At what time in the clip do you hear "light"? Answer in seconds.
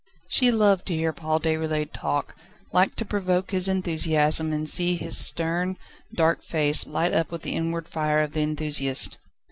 6.87-7.13